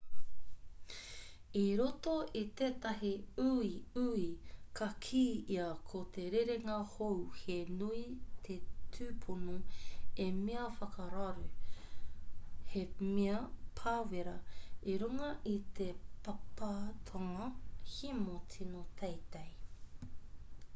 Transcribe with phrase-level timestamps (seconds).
[1.63, 3.09] i roto i tetahi
[3.41, 4.23] uiui
[4.77, 5.19] ka kī
[5.55, 8.01] ia ko te rerenga hou he nui
[8.47, 8.55] te
[8.95, 9.57] tupono
[10.19, 11.45] he mea whakararu
[12.73, 13.41] he mea
[13.81, 14.33] pāwera
[14.95, 15.91] i runga i te
[16.29, 17.51] pāpātanga
[17.97, 20.17] hemo tino teitei